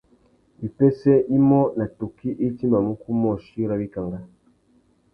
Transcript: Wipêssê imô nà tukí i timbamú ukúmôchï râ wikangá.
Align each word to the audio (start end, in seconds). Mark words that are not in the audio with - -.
Wipêssê 0.59 1.15
imô 1.37 1.63
nà 1.77 1.85
tukí 1.97 2.29
i 2.45 2.47
timbamú 2.57 2.91
ukúmôchï 2.95 3.61
râ 3.69 3.75
wikangá. 3.81 4.19